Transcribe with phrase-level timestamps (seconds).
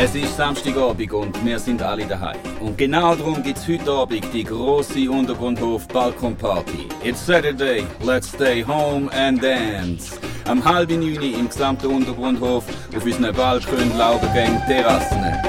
[0.00, 2.38] Es ist Samstagabend und wir sind alle daheim.
[2.60, 6.86] Und genau darum gibt es heute Abend die große Untergrundhof Balkon Party.
[7.02, 10.16] It's Saturday, let's stay home and dance.
[10.46, 12.64] Am halben Juni im gesamten Untergrundhof
[12.96, 15.47] auf unseren Balkon, Laubengängen, Terrassen.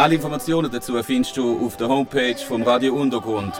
[0.00, 3.52] Alle Informationen dazu findest du auf der Homepage vom Radio Untergrund.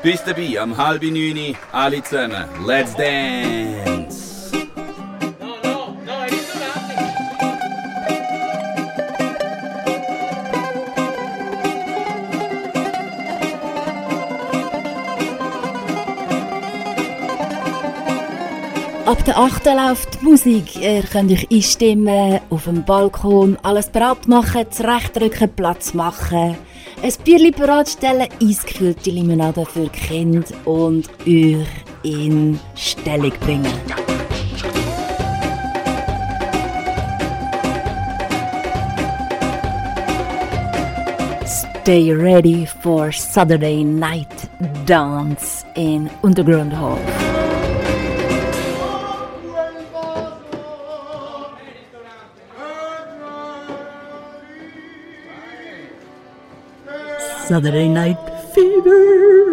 [0.00, 2.44] Bis dabei am halben neun, alle zusammen.
[2.64, 3.95] Let's dance!
[19.06, 19.64] Ab der 8.
[19.66, 20.82] läuft die Musik.
[20.82, 26.56] Ihr könnt euch einstimmen, auf dem Balkon alles bereit machen, zurechtrücken, Platz machen,
[27.00, 31.68] ein Bierchen bereitstellen, eisgekühlte Limonade für Kinder und euch
[32.02, 33.72] in Stellung bringen.
[41.46, 44.26] Stay ready for Saturday night
[44.84, 47.35] dance in Untergrundhof.
[57.46, 58.18] Saturday night
[58.52, 59.45] fever.